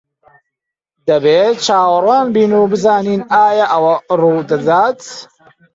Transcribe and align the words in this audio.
دەبێت 1.07 1.55
چاوەڕوان 1.65 2.27
بین 2.35 2.51
و 2.55 2.69
بزانین 2.71 3.21
ئایا 3.33 3.65
ئەوە 3.73 3.93
ڕوودەدات. 4.19 4.99